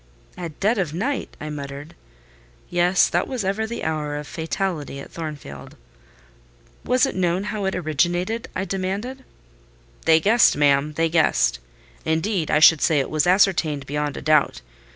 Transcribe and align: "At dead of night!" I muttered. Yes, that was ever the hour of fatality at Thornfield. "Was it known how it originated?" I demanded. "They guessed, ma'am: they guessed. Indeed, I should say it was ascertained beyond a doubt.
"At 0.35 0.59
dead 0.59 0.79
of 0.79 0.95
night!" 0.95 1.37
I 1.39 1.51
muttered. 1.51 1.93
Yes, 2.71 3.07
that 3.07 3.27
was 3.27 3.45
ever 3.45 3.67
the 3.67 3.83
hour 3.83 4.15
of 4.15 4.25
fatality 4.25 4.99
at 4.99 5.11
Thornfield. 5.11 5.75
"Was 6.83 7.05
it 7.05 7.13
known 7.13 7.43
how 7.43 7.65
it 7.65 7.75
originated?" 7.75 8.49
I 8.55 8.65
demanded. 8.65 9.23
"They 10.05 10.19
guessed, 10.19 10.57
ma'am: 10.57 10.93
they 10.93 11.07
guessed. 11.07 11.59
Indeed, 12.03 12.49
I 12.49 12.57
should 12.57 12.81
say 12.81 12.99
it 12.99 13.11
was 13.11 13.27
ascertained 13.27 13.85
beyond 13.85 14.17
a 14.17 14.23
doubt. 14.23 14.61